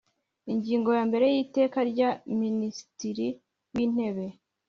Ingingo 0.53 0.89
ya 0.97 1.03
mbere 1.09 1.25
y 1.33 1.37
Iteka 1.45 1.77
rya 1.91 2.09
Minisitiri 2.39 3.27
w 3.73 3.77
Intebe 3.85 4.25